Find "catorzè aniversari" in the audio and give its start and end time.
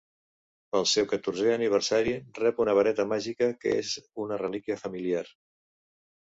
1.11-2.13